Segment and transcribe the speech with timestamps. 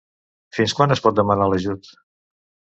[0.59, 1.93] Fins quan es pot demanar l'ajut?